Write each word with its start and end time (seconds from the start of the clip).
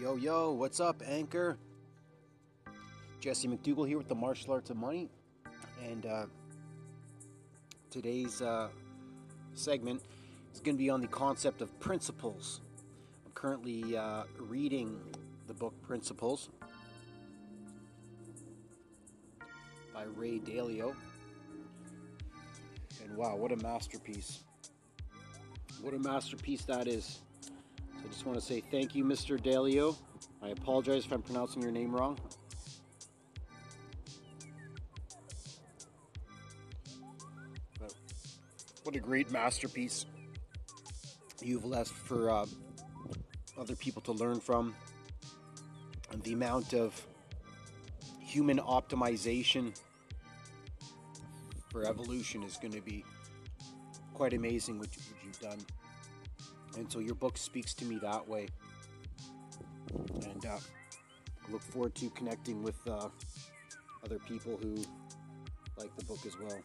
Yo, 0.00 0.16
yo, 0.16 0.52
what's 0.52 0.80
up, 0.80 1.02
Anchor? 1.04 1.58
Jesse 3.20 3.46
McDougal 3.46 3.86
here 3.86 3.98
with 3.98 4.08
the 4.08 4.14
Martial 4.14 4.54
Arts 4.54 4.70
of 4.70 4.78
Money. 4.78 5.10
And 5.86 6.06
uh, 6.06 6.24
today's 7.90 8.40
uh, 8.40 8.68
segment 9.52 10.00
is 10.54 10.60
going 10.60 10.74
to 10.74 10.82
be 10.82 10.88
on 10.88 11.02
the 11.02 11.06
concept 11.06 11.60
of 11.60 11.78
principles. 11.80 12.62
I'm 13.26 13.32
currently 13.32 13.94
uh, 13.94 14.22
reading 14.38 14.98
the 15.46 15.52
book 15.52 15.74
Principles 15.82 16.48
by 19.92 20.04
Ray 20.16 20.38
Dalio. 20.38 20.94
And 23.04 23.14
wow, 23.18 23.36
what 23.36 23.52
a 23.52 23.56
masterpiece! 23.56 24.44
What 25.82 25.92
a 25.92 25.98
masterpiece 25.98 26.64
that 26.64 26.88
is. 26.88 27.20
I 28.10 28.12
just 28.12 28.26
want 28.26 28.40
to 28.40 28.44
say 28.44 28.60
thank 28.60 28.96
you, 28.96 29.04
Mr. 29.04 29.40
Dalio. 29.40 29.94
I 30.42 30.48
apologize 30.48 31.04
if 31.04 31.12
I'm 31.12 31.22
pronouncing 31.22 31.62
your 31.62 31.70
name 31.70 31.94
wrong. 31.94 32.18
What 38.82 38.96
a 38.96 38.98
great 38.98 39.30
masterpiece 39.30 40.06
you've 41.40 41.64
left 41.64 41.92
for 41.92 42.30
uh, 42.30 42.46
other 43.56 43.76
people 43.76 44.02
to 44.02 44.12
learn 44.12 44.40
from. 44.40 44.74
And 46.10 46.20
the 46.24 46.32
amount 46.32 46.74
of 46.74 47.06
human 48.18 48.58
optimization 48.58 49.72
for 51.70 51.84
evolution 51.84 52.42
is 52.42 52.56
going 52.56 52.74
to 52.74 52.80
be 52.80 53.04
quite 54.14 54.32
amazing 54.32 54.80
what 54.80 54.88
you've 55.24 55.38
done. 55.38 55.58
And 56.76 56.90
so 56.90 56.98
your 56.98 57.14
book 57.14 57.36
speaks 57.36 57.74
to 57.74 57.84
me 57.84 57.98
that 57.98 58.26
way. 58.26 58.48
And 60.22 60.46
uh, 60.46 60.58
I 60.58 61.52
look 61.52 61.62
forward 61.62 61.94
to 61.96 62.10
connecting 62.10 62.62
with 62.62 62.76
uh, 62.88 63.08
other 64.04 64.18
people 64.20 64.58
who 64.62 64.76
like 65.76 65.94
the 65.96 66.04
book 66.04 66.18
as 66.26 66.38
well. 66.38 66.58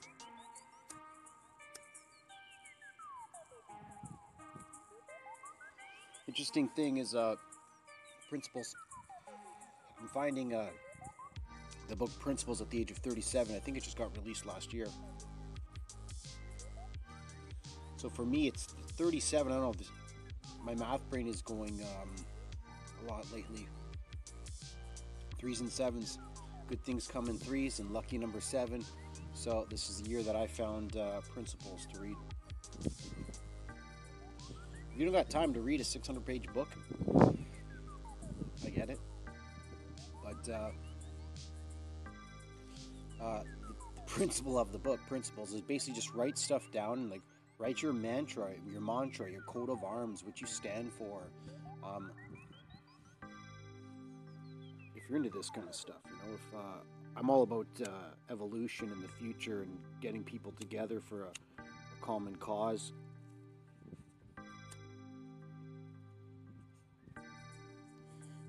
Interesting 6.28 6.68
thing 6.70 6.98
is 6.98 7.16
uh, 7.16 7.36
principles. 8.30 8.76
I'm 10.02 10.08
finding 10.08 10.54
uh, 10.54 10.68
the 11.88 11.96
book 11.96 12.12
Principles 12.20 12.62
at 12.62 12.70
the 12.70 12.80
age 12.80 12.92
of 12.92 12.98
37. 12.98 13.56
I 13.56 13.60
think 13.60 13.78
it 13.78 13.84
just 13.84 13.98
got 13.98 14.16
released 14.18 14.46
last 14.46 14.74
year. 14.74 14.88
So 17.98 18.10
for 18.10 18.26
me, 18.26 18.48
it's 18.48 18.66
37. 18.98 19.52
I 19.52 19.56
don't 19.56 19.64
know. 19.64 19.86
My 20.66 20.74
math 20.74 21.08
brain 21.12 21.28
is 21.28 21.44
going 21.44 21.80
um, 22.02 22.10
a 23.06 23.12
lot 23.12 23.32
lately. 23.32 23.68
Threes 25.38 25.62
and 25.62 25.72
sevens. 25.72 26.18
Good 26.68 26.84
things 26.84 27.08
come 27.08 27.30
in 27.30 27.38
threes, 27.38 27.80
and 27.80 27.92
lucky 27.92 28.18
number 28.18 28.42
seven. 28.42 28.84
So 29.36 29.68
this 29.70 29.92
is 29.92 30.02
the 30.02 30.10
year 30.10 30.24
that 30.24 30.36
I 30.36 30.48
found 30.48 30.98
uh, 30.98 31.22
Principles 31.32 31.88
to 31.94 32.00
read. 32.00 32.16
If 32.84 32.94
you 34.98 35.06
don't 35.06 35.14
got 35.14 35.30
time 35.30 35.54
to 35.54 35.62
read 35.62 35.82
a 35.82 35.84
600-page 35.84 36.52
book, 36.52 36.70
I 38.66 38.70
get 38.70 38.90
it. 38.90 39.00
But 40.24 40.50
uh, 40.52 40.72
uh, 43.22 43.44
the 43.96 44.02
principle 44.08 44.58
of 44.58 44.72
the 44.72 44.80
book, 44.80 45.00
Principles, 45.08 45.54
is 45.54 45.62
basically 45.62 45.94
just 45.94 46.12
write 46.16 46.40
stuff 46.40 46.72
down, 46.72 47.12
like 47.12 47.22
write 47.58 47.82
your 47.82 47.94
mantra, 47.94 48.50
your 48.70 48.82
mantra, 48.82 49.32
your 49.32 49.42
coat 49.42 49.70
of 49.70 49.84
arms, 49.84 50.24
what 50.24 50.42
you 50.42 50.48
stand 50.48 50.92
for. 50.92 51.24
Um, 51.84 52.12
if 54.96 55.04
you're 55.10 55.18
into 55.18 55.30
this 55.30 55.50
kind 55.50 55.68
of 55.68 55.76
stuff, 55.76 56.02
you 56.06 56.14
know, 56.14 56.36
if 56.36 56.56
uh, 56.56 56.80
I'm 57.16 57.30
all 57.30 57.44
about 57.44 57.68
uh, 57.82 57.90
evolution 58.30 58.92
in 58.92 59.02
the 59.02 59.08
future 59.08 59.62
and 59.62 59.78
getting 60.02 60.24
people 60.24 60.54
together 60.60 61.00
for 61.00 61.24
a, 61.24 61.30
a 61.60 62.06
common 62.06 62.36
cause. 62.36 62.92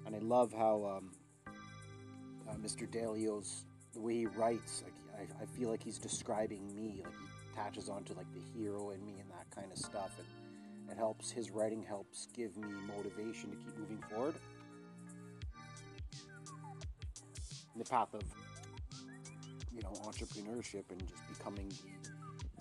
And 0.04 0.14
I 0.14 0.18
love 0.18 0.52
how 0.52 0.98
um, 0.98 1.10
uh, 2.48 2.54
Mr. 2.54 2.90
Dalio's 2.90 3.64
the 3.92 4.00
way 4.00 4.14
he 4.14 4.26
writes. 4.26 4.82
Like 4.84 4.94
I, 5.18 5.42
I 5.42 5.46
feel 5.46 5.70
like 5.70 5.82
he's 5.82 5.98
describing 5.98 6.74
me. 6.74 7.02
Like 7.04 7.12
he 7.56 7.60
attaches 7.60 7.88
onto 7.88 8.14
like 8.14 8.26
the 8.32 8.40
hero 8.58 8.90
in 8.90 9.04
me 9.04 9.14
and 9.20 9.30
that 9.30 9.50
kind 9.54 9.70
of 9.70 9.78
stuff, 9.78 10.12
and 10.18 10.90
it 10.90 10.96
helps. 10.96 11.30
His 11.30 11.50
writing 11.50 11.82
helps 11.82 12.28
give 12.34 12.56
me 12.56 12.68
motivation 12.86 13.50
to 13.50 13.56
keep 13.56 13.78
moving 13.78 14.02
forward 14.10 14.34
in 17.74 17.78
the 17.78 17.84
path 17.84 18.14
of 18.14 18.22
you 19.74 19.82
know 19.82 19.92
entrepreneurship 20.04 20.84
and 20.90 21.06
just 21.08 21.28
becoming 21.28 21.70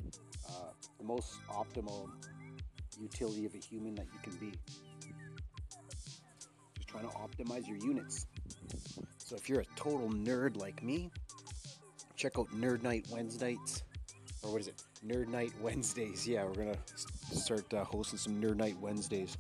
the, 0.03 0.17
uh, 0.49 0.71
the 0.97 1.05
most 1.05 1.37
optimal 1.49 2.09
utility 2.99 3.45
of 3.45 3.53
a 3.53 3.57
human 3.57 3.95
that 3.95 4.07
you 4.13 4.19
can 4.23 4.35
be. 4.37 4.51
Just 6.75 6.87
trying 6.87 7.07
to 7.07 7.15
optimize 7.15 7.67
your 7.67 7.77
units. 7.77 8.27
So 9.17 9.35
if 9.35 9.49
you're 9.49 9.61
a 9.61 9.65
total 9.75 10.09
nerd 10.09 10.55
like 10.57 10.83
me, 10.83 11.09
check 12.15 12.37
out 12.37 12.47
Nerd 12.51 12.83
Night 12.83 13.07
Wednesdays. 13.11 13.84
Or 14.45 14.51
what 14.51 14.61
is 14.61 14.67
it? 14.67 14.83
Nerd 15.05 15.27
Night 15.27 15.51
Wednesdays. 15.59 16.27
Yeah, 16.27 16.45
we're 16.45 16.53
to 16.53 16.77
start 17.35 17.73
uh, 17.73 17.83
hosting 17.83 18.19
some 18.19 18.39
Nerd 18.39 18.57
Night 18.57 18.77
Wednesdays. 18.79 19.37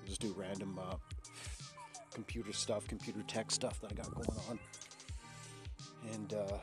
We'll 0.00 0.08
just 0.08 0.20
do 0.20 0.34
random 0.36 0.78
uh, 0.78 0.96
computer 2.12 2.52
stuff, 2.52 2.86
computer 2.86 3.22
tech 3.26 3.50
stuff 3.50 3.80
that 3.80 3.92
I 3.92 3.94
got 3.94 4.14
going 4.14 4.28
on. 4.50 4.58
And 6.12 6.34
uh, 6.34 6.58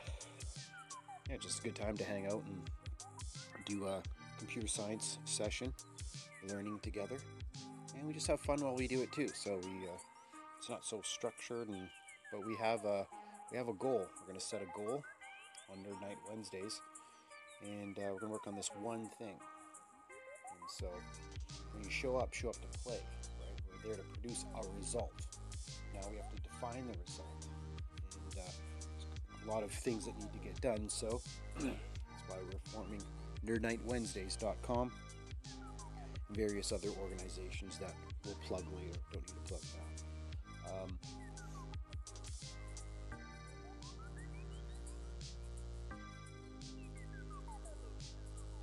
yeah, 1.28 1.36
just 1.40 1.58
a 1.58 1.62
good 1.62 1.74
time 1.74 1.96
to 1.96 2.04
hang 2.04 2.26
out 2.26 2.44
and 2.46 2.62
do 3.64 3.86
a 3.86 4.00
computer 4.38 4.68
science 4.68 5.18
session, 5.24 5.74
learning 6.48 6.78
together. 6.80 7.16
And 7.98 8.06
we 8.06 8.12
just 8.12 8.28
have 8.28 8.40
fun 8.40 8.60
while 8.60 8.76
we 8.76 8.86
do 8.86 9.02
it 9.02 9.10
too. 9.10 9.28
So 9.34 9.58
we. 9.64 9.88
Uh, 9.88 9.98
it's 10.58 10.70
not 10.70 10.84
so 10.84 11.00
structured, 11.02 11.68
and 11.68 11.88
but 12.30 12.46
we 12.46 12.54
have 12.54 12.84
a 12.84 13.04
we 13.50 13.58
have 13.58 13.66
a 13.66 13.72
goal. 13.72 14.06
We're 14.28 14.34
to 14.34 14.40
set 14.40 14.62
a 14.62 14.78
goal 14.78 15.02
on 15.70 15.78
Nerd 15.78 16.00
Night 16.00 16.18
Wednesdays, 16.28 16.80
and 17.62 17.98
uh, 17.98 18.02
we're 18.12 18.20
to 18.20 18.28
work 18.28 18.46
on 18.46 18.54
this 18.54 18.70
one 18.80 19.08
thing. 19.18 19.36
And 20.50 20.70
so, 20.70 20.86
when 21.72 21.84
you 21.84 21.90
show 21.90 22.16
up, 22.16 22.32
show 22.32 22.48
up 22.48 22.56
to 22.56 22.78
play. 22.78 23.00
Right? 23.40 23.60
We're 23.84 23.88
there 23.88 23.96
to 23.96 24.08
produce 24.20 24.44
a 24.54 24.78
result. 24.78 25.12
Now 25.94 26.08
we 26.10 26.16
have 26.16 26.30
to 26.30 26.42
define 26.42 26.86
the 26.86 26.98
result, 27.06 27.46
and 28.14 28.38
uh, 28.38 29.46
a 29.46 29.50
lot 29.52 29.62
of 29.62 29.70
things 29.70 30.06
that 30.06 30.18
need 30.18 30.32
to 30.32 30.38
get 30.38 30.60
done. 30.60 30.88
So 30.88 31.20
that's 31.58 31.68
why 32.28 32.36
we're 32.44 32.72
forming 32.72 33.02
NerdNightWednesdays.com 33.46 34.90
various 36.34 36.72
other 36.72 36.88
organizations 37.00 37.78
that 37.78 37.94
we'll 38.24 38.34
plug 38.46 38.64
later. 38.74 38.98
Don't 39.12 39.26
need 39.26 39.44
to 39.44 39.52
plug 39.52 39.62
now. 39.76 40.82
Um, 40.82 40.98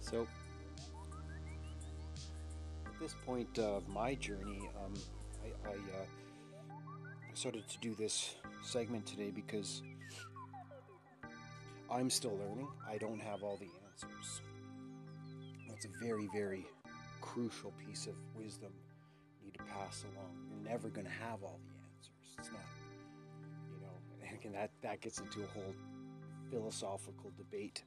so, 0.10 0.28
at 2.88 3.00
this 3.00 3.16
point 3.26 3.60
of 3.60 3.88
my 3.88 4.16
journey, 4.16 4.70
um, 4.84 4.94
I, 5.44 5.70
I 5.70 5.74
uh, 5.74 6.06
started 7.36 7.68
to 7.70 7.78
do 7.78 7.94
this 7.94 8.36
segment 8.64 9.06
today 9.06 9.30
because 9.30 9.84
I'm 11.92 12.10
still 12.10 12.38
learning. 12.38 12.68
I 12.90 12.98
don't 12.98 13.22
have 13.22 13.44
all 13.44 13.58
the 13.58 13.70
answers. 13.92 14.42
That's 15.68 15.86
a 15.86 16.04
very, 16.04 16.28
very 16.34 16.66
crucial 17.22 17.72
piece 17.86 18.08
of 18.08 18.16
wisdom 18.36 18.72
you 19.40 19.46
need 19.46 19.54
to 19.58 19.64
pass 19.66 20.06
along. 20.16 20.32
You're 20.50 20.72
never 20.72 20.90
going 20.90 21.06
to 21.06 21.14
have 21.14 21.44
all 21.44 21.60
the 21.64 21.74
answers. 21.96 22.36
It's 22.40 22.52
not, 22.52 22.66
you 23.72 23.80
know, 23.82 24.40
and 24.44 24.56
that, 24.56 24.72
that 24.82 25.02
gets 25.02 25.20
into 25.20 25.44
a 25.44 25.48
whole 25.48 25.76
philosophical 26.50 27.32
debate 27.38 27.84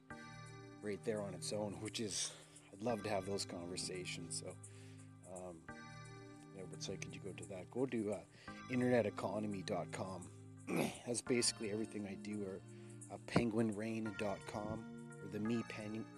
right 0.83 1.03
there 1.05 1.21
on 1.21 1.33
its 1.33 1.53
own, 1.53 1.77
which 1.79 1.99
is, 1.99 2.31
I'd 2.71 2.83
love 2.83 3.03
to 3.03 3.09
have 3.09 3.25
those 3.25 3.45
conversations. 3.45 4.43
So, 4.43 4.53
um, 5.33 5.55
yeah, 6.55 6.63
what 6.69 6.83
site 6.83 7.01
could 7.01 7.15
you 7.15 7.21
go 7.23 7.31
to 7.31 7.49
that? 7.49 7.71
Go 7.71 7.85
to 7.85 8.13
uh, 8.13 8.17
interneteconomy.com. 8.71 10.27
That's 11.07 11.21
basically 11.21 11.71
everything 11.71 12.07
I 12.07 12.15
do, 12.15 12.43
or 12.43 12.59
uh, 13.11 13.17
penguinrain.com, 13.27 14.85
or 15.21 15.29
the 15.31 15.39
me 15.39 15.63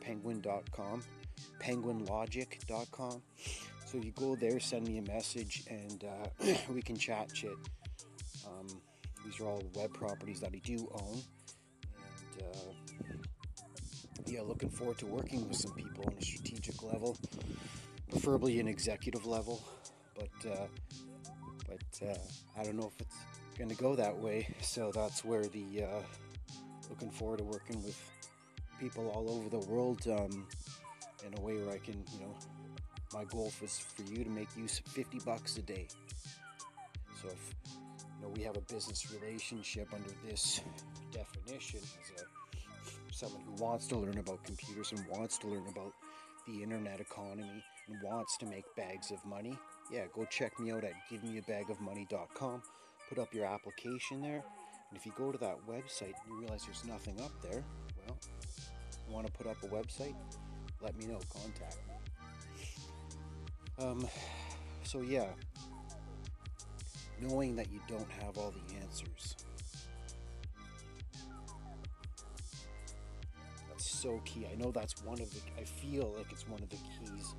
penguin.com, 0.01 1.03
penguinlogic.com. 1.61 3.21
So 3.85 3.97
you 3.99 4.11
go 4.11 4.35
there, 4.35 4.59
send 4.59 4.87
me 4.87 4.97
a 4.97 5.01
message, 5.03 5.63
and 5.69 6.03
uh, 6.03 6.53
we 6.73 6.81
can 6.81 6.97
chat 6.97 7.29
shit. 7.33 7.57
Um, 8.45 8.67
these 9.23 9.39
are 9.39 9.45
all 9.45 9.63
web 9.75 9.93
properties 9.93 10.39
that 10.41 10.51
I 10.53 10.61
do 10.63 10.87
own, 10.93 11.21
and 11.83 12.43
uh, 12.43 12.71
yeah, 14.27 14.41
looking 14.41 14.69
forward 14.69 14.97
to 14.99 15.05
working 15.05 15.47
with 15.47 15.57
some 15.57 15.73
people 15.73 16.05
on 16.07 16.13
a 16.17 16.21
strategic 16.21 16.81
level, 16.83 17.17
preferably 18.09 18.59
an 18.59 18.67
executive 18.67 19.25
level. 19.25 19.63
But 20.15 20.51
uh, 20.51 20.67
but 21.67 22.07
uh, 22.07 22.59
I 22.59 22.63
don't 22.63 22.77
know 22.77 22.91
if 22.93 23.01
it's 23.01 23.17
going 23.57 23.69
to 23.69 23.75
go 23.75 23.95
that 23.95 24.15
way. 24.17 24.53
So 24.61 24.91
that's 24.93 25.23
where 25.23 25.43
the 25.43 25.83
uh, 25.83 26.01
looking 26.89 27.11
forward 27.11 27.39
to 27.39 27.43
working 27.45 27.83
with 27.83 27.99
people 28.79 29.09
all 29.09 29.29
over 29.29 29.49
the 29.49 29.65
world 29.69 30.01
um, 30.07 30.45
in 31.25 31.37
a 31.37 31.41
way 31.41 31.57
where 31.57 31.73
I 31.73 31.77
can, 31.77 32.03
you 32.13 32.19
know, 32.19 32.35
my 33.13 33.23
goal 33.25 33.51
was 33.61 33.79
for 33.79 34.03
you 34.03 34.23
to 34.23 34.29
make 34.29 34.47
use 34.57 34.79
of 34.79 34.91
50 34.91 35.19
bucks 35.25 35.57
a 35.57 35.61
day. 35.61 35.87
So 37.21 37.29
if 37.29 37.55
you 37.73 38.21
know 38.21 38.33
we 38.35 38.43
have 38.43 38.57
a 38.57 38.61
business 38.61 39.11
relationship 39.11 39.87
under 39.93 40.09
this 40.27 40.61
definition 41.11 41.79
as 41.79 42.21
a 42.21 42.34
someone 43.15 43.41
who 43.45 43.63
wants 43.63 43.87
to 43.87 43.95
learn 43.95 44.17
about 44.17 44.43
computers 44.43 44.91
and 44.91 45.05
wants 45.07 45.37
to 45.37 45.47
learn 45.47 45.65
about 45.69 45.93
the 46.45 46.61
internet 46.61 46.99
economy 46.99 47.63
and 47.87 47.97
wants 48.03 48.35
to 48.37 48.45
make 48.45 48.65
bags 48.75 49.09
of 49.09 49.23
money, 49.25 49.57
yeah, 49.89 50.03
go 50.13 50.25
check 50.29 50.59
me 50.59 50.71
out 50.71 50.83
at 50.83 50.91
givemeabagofmoney.com. 51.09 52.61
Put 53.07 53.19
up 53.19 53.33
your 53.33 53.45
application 53.45 54.21
there. 54.21 54.43
And 54.89 54.97
if 54.97 55.05
you 55.05 55.13
go 55.17 55.31
to 55.31 55.37
that 55.37 55.57
website 55.65 56.13
and 56.23 56.29
you 56.29 56.39
realize 56.41 56.65
there's 56.65 56.83
nothing 56.83 57.19
up 57.21 57.31
there, 57.41 57.63
well, 58.05 58.17
you 59.07 59.13
want 59.13 59.27
to 59.27 59.33
put 59.33 59.47
up 59.47 59.57
a 59.63 59.67
website? 59.67 60.15
Let 60.81 60.97
me 60.97 61.05
know. 61.05 61.19
Contact 61.33 61.77
me. 61.87 63.85
Um, 63.85 64.07
so 64.83 65.01
yeah, 65.01 65.27
knowing 67.21 67.55
that 67.55 67.71
you 67.71 67.79
don't 67.87 68.11
have 68.23 68.37
all 68.37 68.51
the 68.51 68.75
answers. 68.75 69.35
So 74.05 74.21
key. 74.23 74.45
I 74.51 74.55
know 74.55 74.71
that's 74.71 75.03
one 75.03 75.19
of 75.19 75.33
the, 75.33 75.39
I 75.59 75.63
feel 75.63 76.13
like 76.15 76.31
it's 76.31 76.47
one 76.47 76.61
of 76.61 76.69
the 76.69 76.75
keys 76.75 77.33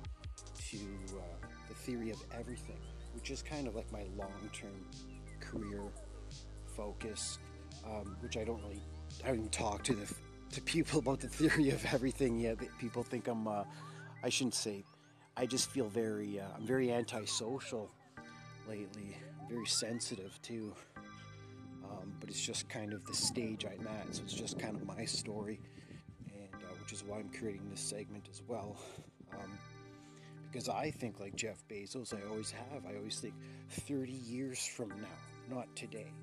to 0.69 0.77
uh, 1.17 1.47
the 1.69 1.73
theory 1.73 2.11
of 2.11 2.21
everything, 2.37 2.79
which 3.15 3.31
is 3.31 3.41
kind 3.41 3.69
of 3.69 3.75
like 3.75 3.89
my 3.93 4.03
long 4.17 4.49
term 4.51 4.85
career 5.39 5.81
focus, 6.75 7.39
um, 7.85 8.17
which 8.19 8.35
I 8.35 8.43
don't 8.43 8.61
really, 8.63 8.81
I 9.23 9.27
haven't 9.27 9.53
talked 9.53 9.85
to 9.85 9.95
the 9.95 10.13
to 10.51 10.61
people 10.61 10.99
about 11.05 11.21
the 11.21 11.29
theory 11.29 11.69
of 11.69 11.85
everything 11.93 12.37
yet. 12.37 12.57
People 12.79 13.01
think 13.01 13.29
I'm, 13.29 13.47
uh, 13.47 13.63
I 14.21 14.27
shouldn't 14.27 14.55
say, 14.55 14.83
I 15.37 15.45
just 15.45 15.71
feel 15.71 15.87
very, 15.87 16.41
uh, 16.41 16.47
I'm 16.57 16.67
very 16.67 16.91
antisocial 16.91 17.89
lately, 18.67 19.15
very 19.49 19.67
sensitive 19.67 20.37
too. 20.41 20.73
Um, 21.85 22.11
but 22.19 22.27
it's 22.27 22.45
just 22.45 22.67
kind 22.67 22.91
of 22.91 23.05
the 23.05 23.13
stage 23.13 23.65
I'm 23.65 23.87
at, 23.87 24.13
so 24.13 24.23
it's 24.23 24.33
just 24.33 24.59
kind 24.59 24.75
of 24.75 24.85
my 24.85 25.05
story, 25.05 25.61
which 26.87 26.93
is 26.93 27.03
why 27.03 27.17
I'm 27.17 27.29
creating 27.37 27.69
this 27.69 27.81
segment 27.81 28.29
as 28.31 28.41
well. 28.47 28.77
Um, 29.33 29.59
because 30.49 30.69
I 30.69 30.89
think 30.89 31.19
like 31.19 31.35
Jeff 31.35 31.61
Bezos, 31.67 32.13
I 32.13 32.25
always 32.29 32.49
have. 32.49 32.85
I 32.89 32.95
always 32.95 33.19
think 33.19 33.33
30 33.71 34.13
years 34.13 34.65
from 34.65 34.91
now, 34.91 35.53
not 35.53 35.67
today. 35.75 36.13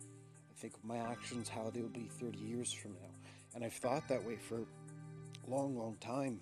I 0.00 0.54
think 0.54 0.76
of 0.76 0.84
my 0.84 0.98
actions, 0.98 1.48
how 1.48 1.70
they 1.74 1.80
will 1.80 1.88
be 1.88 2.08
30 2.20 2.38
years 2.38 2.72
from 2.72 2.92
now. 2.92 3.10
And 3.56 3.64
I've 3.64 3.72
thought 3.72 4.06
that 4.06 4.24
way 4.24 4.36
for 4.36 4.58
a 4.58 5.50
long, 5.50 5.76
long 5.76 5.96
time. 5.96 6.38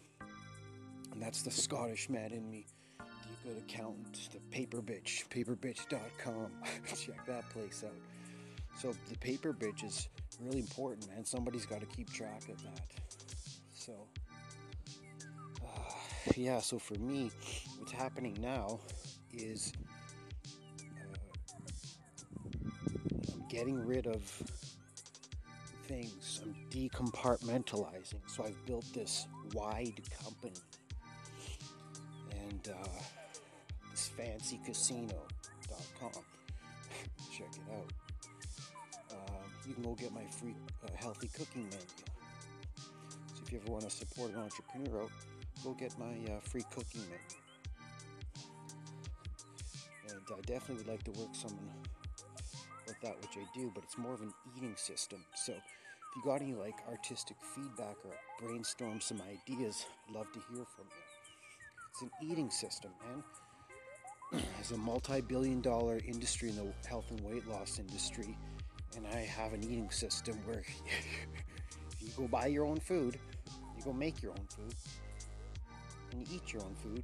And 1.12 1.22
that's 1.22 1.40
the 1.40 1.50
Scottish 1.50 2.10
man 2.10 2.32
in 2.32 2.50
me. 2.50 2.66
The 2.98 3.48
good 3.48 3.62
accountant, 3.62 4.28
the 4.30 4.40
paper 4.54 4.82
bitch, 4.82 5.26
paperbitch.com. 5.30 6.50
Check 6.86 7.26
that 7.26 7.48
place 7.48 7.82
out. 7.82 7.96
So 8.78 8.94
the 9.08 9.16
paper 9.16 9.54
bitch 9.54 9.84
is 9.84 10.06
really 10.38 10.58
important, 10.58 11.08
man. 11.08 11.24
Somebody's 11.24 11.64
got 11.64 11.80
to 11.80 11.86
keep 11.86 12.12
track 12.12 12.42
of 12.50 12.62
that. 12.62 12.82
So, 13.80 13.94
uh, 15.64 15.68
yeah, 16.36 16.60
so 16.60 16.78
for 16.78 16.98
me, 16.98 17.30
what's 17.78 17.92
happening 17.92 18.36
now 18.38 18.78
is 19.32 19.72
uh, 21.00 21.16
I'm 23.32 23.48
getting 23.48 23.86
rid 23.86 24.06
of 24.06 24.22
things. 25.86 26.42
I'm 26.44 26.54
decompartmentalizing. 26.70 28.20
So 28.26 28.44
I've 28.44 28.66
built 28.66 28.84
this 28.92 29.26
wide 29.54 30.02
company. 30.22 30.60
And 32.32 32.68
uh, 32.68 32.86
this 33.90 34.10
fancycasino.com. 34.14 36.10
Check 37.32 37.48
it 37.54 37.72
out. 37.72 37.92
Uh, 39.10 39.46
you 39.66 39.72
can 39.72 39.82
go 39.82 39.94
get 39.94 40.12
my 40.12 40.26
free 40.26 40.54
uh, 40.84 40.88
healthy 40.96 41.28
cooking 41.28 41.62
menu. 41.62 42.09
If 43.50 43.54
you 43.54 43.62
ever 43.64 43.72
want 43.72 43.82
to 43.82 43.90
support 43.90 44.30
an 44.30 44.38
entrepreneur 44.38 45.02
out, 45.02 45.10
go 45.64 45.72
get 45.72 45.98
my 45.98 46.32
uh, 46.32 46.38
free 46.38 46.62
cooking 46.72 47.00
menu. 47.00 47.16
And 50.08 50.20
I 50.30 50.40
definitely 50.42 50.76
would 50.76 50.86
like 50.86 51.02
to 51.02 51.10
work 51.20 51.34
someone 51.34 51.68
with 52.86 53.00
that, 53.02 53.16
which 53.20 53.36
I 53.36 53.58
do, 53.58 53.72
but 53.74 53.82
it's 53.82 53.98
more 53.98 54.14
of 54.14 54.20
an 54.20 54.32
eating 54.56 54.76
system. 54.76 55.24
So 55.34 55.50
if 55.50 55.58
you 56.14 56.22
got 56.22 56.42
any 56.42 56.54
like 56.54 56.76
artistic 56.88 57.38
feedback 57.56 57.96
or 58.04 58.12
brainstorm 58.38 59.00
some 59.00 59.20
ideas, 59.22 59.84
I'd 60.08 60.14
love 60.14 60.30
to 60.30 60.38
hear 60.54 60.64
from 60.64 60.86
you. 60.86 61.02
It's 61.90 62.02
an 62.02 62.10
eating 62.30 62.50
system, 62.50 62.92
man. 63.02 64.42
It's 64.60 64.70
a 64.70 64.76
multi-billion 64.76 65.60
dollar 65.60 65.98
industry 66.06 66.50
in 66.50 66.54
the 66.54 66.72
health 66.88 67.10
and 67.10 67.20
weight 67.22 67.48
loss 67.48 67.80
industry, 67.80 68.38
and 68.96 69.08
I 69.08 69.22
have 69.22 69.54
an 69.54 69.64
eating 69.64 69.90
system 69.90 70.38
where 70.44 70.62
you 72.00 72.12
go 72.16 72.28
buy 72.28 72.46
your 72.46 72.64
own 72.64 72.78
food, 72.78 73.18
you 73.80 73.92
go 73.92 73.96
make 73.96 74.22
your 74.22 74.32
own 74.32 74.46
food, 74.48 74.74
and 76.12 76.20
you 76.20 76.36
eat 76.36 76.52
your 76.52 76.62
own 76.62 76.74
food, 76.82 77.02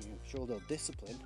you 0.00 0.12
show 0.28 0.38
a 0.38 0.40
little 0.40 0.62
discipline, 0.68 1.18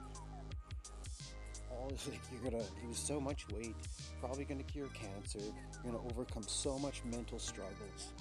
all 1.70 1.91
like 2.11 2.20
you're 2.32 2.50
gonna 2.50 2.64
lose 2.85 2.99
so 2.99 3.20
much 3.20 3.47
weight, 3.53 3.75
probably 4.20 4.44
gonna 4.44 4.62
cure 4.62 4.88
cancer, 4.88 5.41
you're 5.41 5.93
gonna 5.93 6.05
overcome 6.11 6.43
so 6.47 6.79
much 6.79 7.03
mental 7.05 7.38
struggles. 7.38 8.12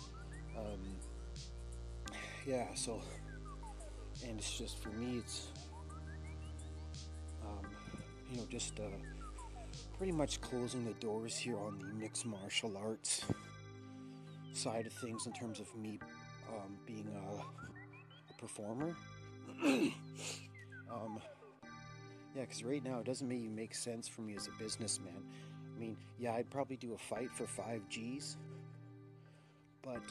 Um, 0.57 0.81
yeah, 2.45 2.65
so, 2.73 3.01
and 4.27 4.37
it's 4.37 4.57
just 4.57 4.79
for 4.79 4.89
me, 4.89 5.19
it's, 5.19 5.47
um, 7.45 7.65
you 8.29 8.37
know, 8.37 8.43
just 8.49 8.77
uh, 8.79 8.83
pretty 9.97 10.11
much 10.11 10.41
closing 10.41 10.83
the 10.83 10.93
doors 10.95 11.37
here 11.37 11.57
on 11.57 11.79
the 11.79 11.93
mixed 11.93 12.25
martial 12.25 12.75
arts 12.77 13.23
side 14.51 14.85
of 14.85 14.93
things 14.93 15.27
in 15.27 15.33
terms 15.33 15.59
of 15.59 15.73
me 15.75 15.99
um, 16.55 16.77
being 16.85 17.07
a, 17.07 18.31
a 18.31 18.37
performer. 18.37 18.95
um, 19.63 21.19
yeah, 22.35 22.41
because 22.41 22.63
right 22.63 22.83
now 22.83 22.99
it 22.99 23.05
doesn't 23.05 23.27
make 23.55 23.73
sense 23.73 24.07
for 24.07 24.21
me 24.21 24.35
as 24.35 24.47
a 24.47 24.51
businessman. 24.61 25.23
I 25.75 25.79
mean, 25.79 25.97
yeah, 26.19 26.33
I'd 26.33 26.49
probably 26.49 26.77
do 26.77 26.93
a 26.93 26.97
fight 26.97 27.31
for 27.31 27.45
five 27.45 27.81
G's, 27.89 28.37
but 29.81 30.01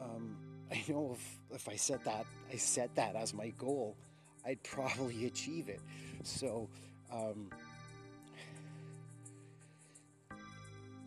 um, 0.00 0.36
I 0.72 0.82
know 0.88 1.14
if, 1.14 1.38
if 1.54 1.68
I 1.68 1.76
set 1.76 2.04
that 2.04 2.26
I 2.52 2.56
set 2.56 2.94
that 2.96 3.16
as 3.16 3.34
my 3.34 3.50
goal, 3.50 3.96
I'd 4.44 4.62
probably 4.62 5.26
achieve 5.32 5.68
it. 5.68 5.80
So 6.22 6.68
um, 7.12 7.50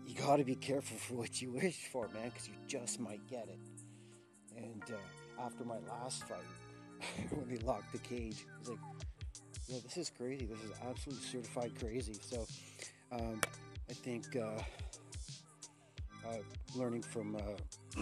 you 0.05 0.15
got 0.15 0.37
to 0.37 0.43
be 0.43 0.55
careful 0.55 0.97
for 1.07 1.15
what 1.15 1.41
you 1.41 1.51
wish 1.51 1.87
for, 1.91 2.07
man, 2.09 2.29
because 2.29 2.47
you 2.47 2.55
just 2.67 2.99
might 2.99 3.25
get 3.29 3.47
it. 3.47 3.59
And 4.57 4.83
uh, 4.89 5.43
after 5.45 5.63
my 5.63 5.77
last 5.89 6.23
fight, 6.27 6.37
when 7.29 7.47
they 7.47 7.57
locked 7.57 7.91
the 7.91 7.99
cage, 7.99 8.45
I 8.55 8.59
was 8.59 8.69
like, 8.69 8.79
yeah, 9.67 9.79
this 9.83 9.97
is 9.97 10.09
crazy. 10.09 10.45
This 10.45 10.59
is 10.59 10.71
absolutely 10.89 11.25
certified 11.25 11.71
crazy. 11.79 12.15
So 12.21 12.47
um, 13.11 13.41
I 13.89 13.93
think 13.93 14.35
uh, 14.35 14.61
uh, 16.27 16.37
learning 16.75 17.03
from 17.03 17.35
uh, 17.35 18.01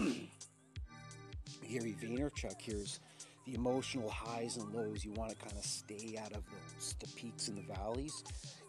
Gary 1.68 1.96
Vaynerchuk 2.00 2.60
here 2.60 2.76
is 2.76 3.00
the 3.46 3.54
emotional 3.54 4.08
highs 4.10 4.56
and 4.56 4.72
lows. 4.74 5.04
You 5.04 5.12
want 5.12 5.30
to 5.30 5.36
kind 5.36 5.56
of 5.56 5.64
stay 5.64 6.18
out 6.20 6.32
of 6.32 6.42
those, 6.50 6.94
the 7.00 7.08
peaks 7.08 7.48
and 7.48 7.58
the 7.58 7.74
valleys. 7.74 8.24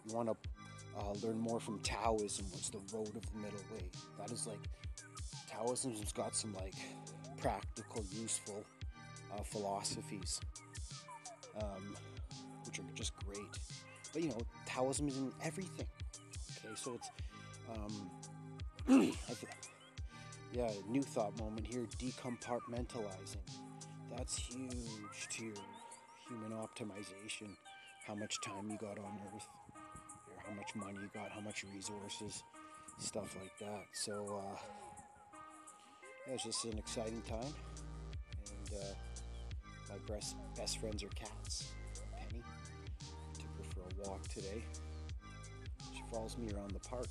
You 0.05 0.15
want 0.15 0.29
to 0.29 0.35
uh, 0.99 1.13
learn 1.23 1.39
more 1.39 1.59
from 1.59 1.79
Taoism, 1.79 2.45
what's 2.51 2.69
the 2.69 2.79
road 2.93 3.15
of 3.15 3.21
the 3.31 3.37
middle 3.37 3.59
way. 3.73 3.89
That 4.17 4.31
is 4.31 4.47
like 4.47 4.59
Taoism's 5.49 6.11
got 6.11 6.35
some 6.35 6.53
like 6.53 6.75
practical, 7.37 8.03
useful 8.11 8.63
uh, 9.33 9.43
philosophies. 9.43 10.39
Um, 11.59 11.95
which 12.67 12.79
are 12.79 12.83
just 12.93 13.13
great. 13.25 13.47
But 14.13 14.21
you 14.21 14.29
know, 14.29 14.37
Taoism 14.65 15.07
is 15.07 15.17
in 15.17 15.31
everything. 15.43 15.87
Okay, 16.59 16.75
so 16.75 16.95
it's, 16.95 17.09
um, 17.73 18.11
yeah, 20.53 20.69
new 20.87 21.01
thought 21.01 21.37
moment 21.39 21.65
here 21.65 21.87
decompartmentalizing. 21.97 23.37
That's 24.15 24.37
huge 24.37 25.27
to 25.31 25.45
your 25.45 25.53
human 26.27 26.51
optimization. 26.51 27.55
How 28.05 28.15
much 28.15 28.39
time 28.41 28.69
you 28.69 28.77
got 28.77 28.97
on 28.99 29.19
Earth, 29.33 29.47
how 30.45 30.53
much 30.53 30.75
money 30.75 30.99
you 31.01 31.09
got, 31.13 31.31
how 31.31 31.41
much 31.41 31.65
resources, 31.75 32.43
stuff 32.99 33.35
like 33.35 33.57
that. 33.59 33.83
So, 33.91 34.41
uh, 34.41 34.57
yeah, 36.27 36.33
it's 36.33 36.43
just 36.43 36.65
an 36.65 36.77
exciting 36.77 37.21
time. 37.21 37.53
And 38.49 38.69
uh, 38.73 38.93
my 39.89 39.95
best, 40.13 40.35
best 40.55 40.79
friends 40.79 41.03
are 41.03 41.09
cats 41.09 41.71
Penny 42.15 42.41
took 43.33 43.51
her 43.57 43.63
for 43.73 43.81
a 43.81 43.89
walk 44.09 44.25
today. 44.27 44.63
She 45.93 46.01
follows 46.11 46.37
me 46.37 46.51
around 46.53 46.71
the 46.71 46.79
park. 46.79 47.07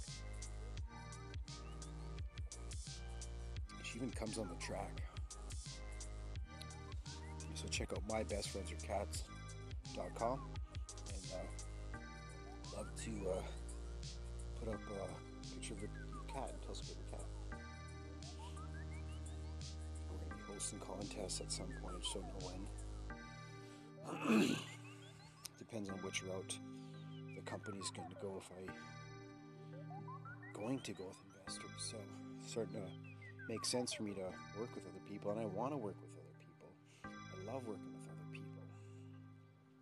She 3.83 3.97
even 3.97 4.11
comes 4.11 4.39
on 4.39 4.49
the 4.49 4.57
track. 4.65 5.03
So 7.55 7.67
check 7.71 7.93
out 7.93 8.07
mybestfriendsarcats.com 8.09 10.41
and 11.09 11.33
uh, 11.33 11.47
love 12.77 12.89
to 13.05 13.11
uh, 13.31 13.43
put 14.61 14.69
up 14.69 14.81
a 14.91 14.93
picture 15.55 15.75
of 15.75 15.81
the 15.81 15.89
contests 20.97 21.41
at 21.41 21.53
some 21.53 21.69
point, 21.83 22.05
so 22.05 22.21
know 22.21 22.41
when. 24.29 24.47
Depends 25.59 25.88
on 25.91 25.97
which 25.99 26.23
route 26.23 26.59
the 27.35 27.43
company's 27.43 27.91
going 27.91 28.09
to 28.09 28.17
go 28.23 28.41
if 28.41 28.50
I 28.53 28.71
going 30.59 30.79
to 30.81 30.93
go 30.93 31.05
with 31.09 31.17
investors. 31.38 31.71
So 31.76 31.97
it's 32.41 32.50
starting 32.50 32.75
to 32.75 32.88
make 33.49 33.65
sense 33.65 33.93
for 33.93 34.03
me 34.05 34.12
to 34.15 34.23
work 34.59 34.75
with 34.75 34.85
other 34.87 35.03
people, 35.09 35.31
and 35.33 35.41
I 35.41 35.45
want 35.45 35.73
to 35.73 35.76
work 35.76 35.97
with 36.00 36.11
other 36.12 36.37
people. 36.41 36.69
I 37.05 37.53
love 37.53 37.67
working 37.67 37.93
with 37.93 38.09
other 38.09 38.29
people, 38.33 38.62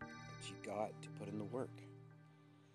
but 0.00 0.48
you 0.48 0.56
got 0.64 0.90
to 1.02 1.08
put 1.18 1.28
in 1.28 1.38
the 1.38 1.44
work. 1.44 1.70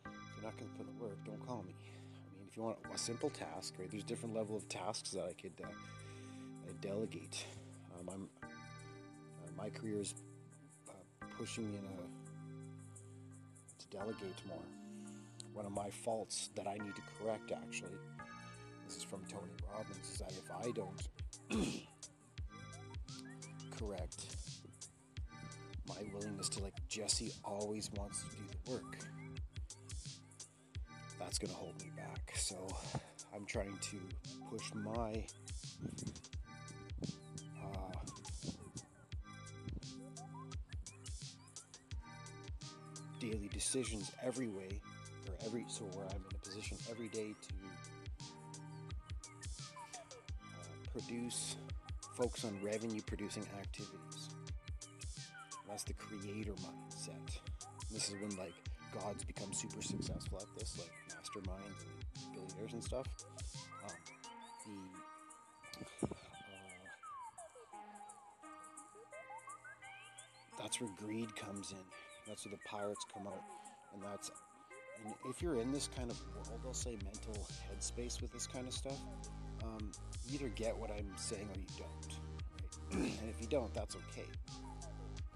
If 0.05 0.11
you're 0.35 0.45
not 0.45 0.57
going 0.57 0.71
to 0.71 0.77
put 0.77 0.87
in 0.87 0.97
the 0.97 1.03
work, 1.03 1.17
don't 1.25 1.45
call 1.45 1.63
me. 1.63 1.75
I 1.75 2.37
mean, 2.37 2.47
if 2.49 2.55
you 2.55 2.63
want 2.63 2.77
a 2.93 2.97
simple 2.97 3.29
task, 3.29 3.75
right? 3.77 3.91
There's 3.91 4.03
different 4.03 4.35
level 4.35 4.55
of 4.55 4.67
tasks 4.69 5.11
that 5.11 5.25
I 5.25 5.33
could 5.33 5.53
uh, 5.63 5.67
delegate. 6.81 7.45
Um, 7.99 8.09
I'm 8.13 8.29
uh, 8.43 9.51
my 9.57 9.69
career 9.69 10.01
is 10.01 10.13
uh, 10.87 10.93
pushing 11.37 11.71
me 11.71 11.77
in 11.77 11.85
a 11.85 11.89
to 13.79 13.97
delegate 13.97 14.41
more. 14.47 14.57
One 15.53 15.65
of 15.65 15.71
my 15.71 15.89
faults 15.89 16.49
that 16.55 16.67
I 16.67 16.75
need 16.75 16.95
to 16.95 17.01
correct, 17.17 17.51
actually, 17.51 17.97
this 18.87 18.97
is 18.97 19.03
from 19.03 19.21
Tony 19.25 19.51
Robbins, 19.73 20.09
is 20.09 20.19
that 20.19 20.31
if 20.31 20.49
I 20.51 20.71
don't 20.71 21.07
correct 23.77 24.27
my 25.87 25.97
willingness 26.13 26.49
to, 26.49 26.63
like, 26.63 26.75
Jesse 26.87 27.33
always 27.43 27.89
wants 27.97 28.23
to 28.23 28.29
do 28.29 28.43
the 28.65 28.71
work, 28.71 28.97
that's 31.19 31.39
going 31.39 31.51
to 31.51 31.57
hold 31.57 31.75
me 31.81 31.91
back. 31.97 32.31
So 32.35 32.67
I'm 33.35 33.45
trying 33.45 33.77
to 33.77 33.97
push 34.49 34.73
my 34.73 35.25
decisions 43.71 44.11
every 44.23 44.47
way 44.47 44.81
or 45.27 45.35
every 45.45 45.63
so 45.67 45.83
where 45.93 46.05
I'm 46.05 46.15
in 46.15 46.35
a 46.35 46.39
position 46.39 46.75
every 46.89 47.07
day 47.09 47.35
to 47.39 47.53
uh, 50.55 50.91
produce 50.91 51.55
focus 52.15 52.45
on 52.45 52.57
revenue 52.63 53.01
producing 53.05 53.45
activities. 53.59 54.29
That's 55.67 55.83
the 55.83 55.93
creator 55.93 56.53
mindset. 56.53 57.37
This 57.91 58.09
is 58.09 58.15
when 58.19 58.35
like 58.37 58.55
gods 58.91 59.23
become 59.23 59.53
super 59.53 59.83
successful 59.83 60.39
at 60.41 60.47
this 60.57 60.79
like 60.79 60.91
masterminds 61.15 61.85
and 61.85 62.33
billionaires 62.33 62.73
and 62.73 62.83
stuff. 62.83 63.05
Um, 63.83 63.95
the 64.65 66.07
uh, 66.07 66.07
that's 70.57 70.81
where 70.81 70.89
greed 70.97 71.35
comes 71.35 71.71
in. 71.71 71.77
That's 72.27 72.45
where 72.45 72.55
the 72.55 72.69
pirates 72.69 73.05
come 73.13 73.27
out, 73.27 73.43
and 73.93 74.03
that's 74.03 74.31
and 75.05 75.13
if 75.29 75.41
you're 75.41 75.55
in 75.55 75.71
this 75.71 75.89
kind 75.95 76.11
of 76.11 76.19
world, 76.33 76.61
I'll 76.65 76.73
say 76.73 76.97
mental 77.03 77.47
headspace 77.71 78.21
with 78.21 78.31
this 78.31 78.47
kind 78.47 78.67
of 78.67 78.73
stuff. 78.73 78.97
Um, 79.63 79.91
you 80.27 80.35
either 80.35 80.49
get 80.49 80.77
what 80.77 80.91
I'm 80.91 81.11
saying 81.15 81.47
or 81.53 81.59
you 81.59 81.67
don't. 81.77 83.01
Right? 83.01 83.19
and 83.21 83.29
if 83.29 83.39
you 83.39 83.47
don't, 83.47 83.73
that's 83.73 83.95
okay. 83.95 84.27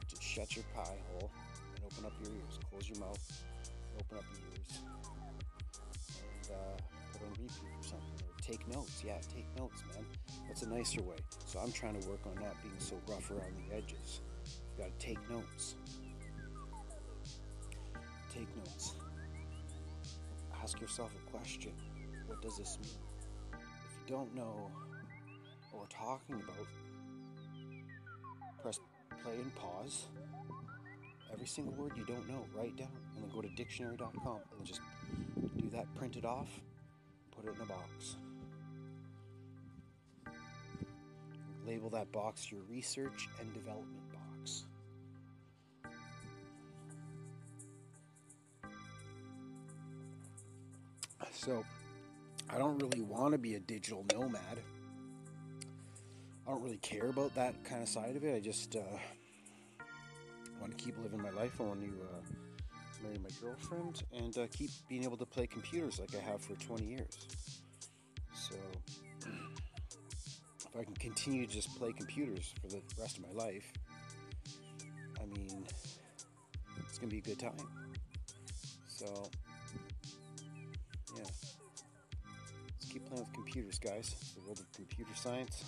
Just 0.08 0.24
shut 0.24 0.56
your 0.56 0.66
pie 0.76 0.98
hole 1.12 1.32
and 1.76 1.86
open 1.86 2.06
up 2.06 2.14
your 2.22 2.32
ears. 2.34 2.60
Close 2.70 2.90
your 2.90 3.00
mouth, 3.00 3.44
open 4.00 4.18
up 4.18 4.26
your 4.34 4.50
ears, 4.52 4.80
and 6.20 6.56
uh, 6.56 6.82
put 7.14 7.22
on 7.22 7.30
repeat 7.32 7.52
or 7.80 7.84
something. 7.84 8.28
Or 8.28 8.42
take 8.42 8.68
notes. 8.68 9.04
Yeah, 9.06 9.18
take 9.34 9.46
notes, 9.58 9.84
man. 9.94 10.06
That's 10.48 10.64
a 10.64 10.70
nicer 10.70 11.02
way. 11.04 11.18
So 11.46 11.60
I'm 11.60 11.72
trying 11.72 12.00
to 12.02 12.08
work 12.10 12.22
on 12.26 12.36
not 12.36 12.62
being 12.62 12.76
so 12.80 12.96
rough 13.08 13.30
around 13.32 13.54
the 13.70 13.76
edges. 13.76 14.22
You 14.46 14.84
gotta 14.84 14.92
take 15.00 15.18
notes 15.30 15.76
take 18.34 18.56
notes. 18.58 18.96
Ask 20.62 20.80
yourself 20.80 21.12
a 21.16 21.32
question 21.32 21.74
What 22.28 22.42
does 22.42 22.58
this 22.58 22.78
mean? 22.82 22.98
If 23.52 23.98
you 23.98 24.16
don't 24.16 24.34
know 24.34 24.72
what 25.72 25.82
we're 25.82 25.88
talking 25.88 26.36
about, 26.36 26.68
press 28.62 28.80
play 29.22 29.36
and 29.36 29.54
pause. 29.56 30.08
Every 31.32 31.48
single 31.48 31.74
word 31.74 31.94
you 31.96 32.06
don't 32.06 32.28
know, 32.28 32.46
write 32.56 32.76
down, 32.76 32.92
and 33.16 33.24
then 33.24 33.32
go 33.34 33.42
to 33.42 33.50
dictionary.com 33.56 34.40
and 34.58 34.66
just 34.66 34.82
do 35.58 35.70
that, 35.72 35.94
print 35.96 36.16
it 36.16 36.26
off, 36.26 36.50
put 37.36 37.46
it 37.46 37.56
in 37.56 37.62
a 37.62 37.66
box. 37.66 38.18
Label 41.66 41.90
that 41.92 42.12
box 42.12 42.52
your 42.52 42.62
research 42.70 43.30
and 43.40 43.54
development 43.54 44.03
So, 51.44 51.66
I 52.50 52.58
don't 52.58 52.82
really 52.82 53.02
want 53.02 53.34
to 53.34 53.38
be 53.38 53.56
a 53.56 53.60
digital 53.60 54.06
nomad. 54.14 54.60
I 56.48 56.50
don't 56.50 56.64
really 56.64 56.78
care 56.78 57.10
about 57.10 57.36
that 57.36 57.66
kind 57.66 57.84
of 57.84 57.90
side 57.90 58.16
of 58.16 58.24
it. 58.24 58.34
I 58.34 58.40
just 58.40 58.78
uh, 58.78 58.80
want 60.62 60.78
to 60.78 60.82
keep 60.82 60.98
living 61.04 61.22
my 61.22 61.32
life. 61.32 61.60
I 61.60 61.64
want 61.64 61.82
to 61.82 61.88
uh, 61.88 63.04
marry 63.04 63.18
my 63.18 63.30
girlfriend 63.42 64.04
and 64.14 64.38
uh, 64.38 64.48
keep 64.54 64.70
being 64.88 65.04
able 65.04 65.18
to 65.18 65.26
play 65.26 65.46
computers 65.46 66.00
like 66.00 66.16
I 66.16 66.20
have 66.20 66.40
for 66.40 66.54
20 66.54 66.86
years. 66.86 67.18
So, 68.34 68.56
if 69.26 70.80
I 70.80 70.86
can 70.86 70.96
continue 70.96 71.46
to 71.46 71.52
just 71.52 71.76
play 71.78 71.92
computers 71.92 72.54
for 72.62 72.68
the 72.68 72.82
rest 72.98 73.18
of 73.18 73.26
my 73.26 73.44
life, 73.44 73.70
I 75.22 75.26
mean, 75.26 75.66
it's 76.88 77.00
going 77.00 77.10
to 77.10 77.16
be 77.16 77.18
a 77.18 77.22
good 77.22 77.40
time. 77.40 77.68
So, 78.88 79.30
Playing 83.14 83.26
with 83.26 83.34
computers, 83.34 83.78
guys. 83.78 84.16
The 84.34 84.42
world 84.42 84.60
of 84.60 84.72
computer 84.72 85.12
science. 85.14 85.66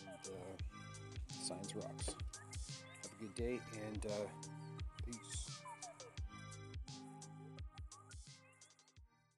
And 0.00 0.34
uh, 0.34 1.34
science 1.44 1.76
rocks. 1.76 2.16
Have 3.02 3.12
a 3.20 3.22
good 3.22 3.34
day 3.36 3.60
and 3.86 4.06
uh, 4.06 4.10
peace. 5.06 5.41